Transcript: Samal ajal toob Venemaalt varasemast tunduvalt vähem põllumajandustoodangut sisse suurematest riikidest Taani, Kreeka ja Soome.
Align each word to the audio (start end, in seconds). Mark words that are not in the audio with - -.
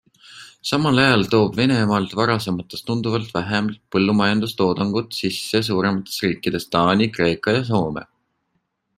Samal 0.67 0.99
ajal 1.01 1.25
toob 1.33 1.57
Venemaalt 1.57 2.15
varasemast 2.19 2.75
tunduvalt 2.87 3.35
vähem 3.35 3.67
põllumajandustoodangut 3.95 5.17
sisse 5.19 5.61
suurematest 5.67 6.25
riikidest 6.25 6.71
Taani, 6.77 7.09
Kreeka 7.19 7.55
ja 7.57 7.61
Soome. 7.69 8.05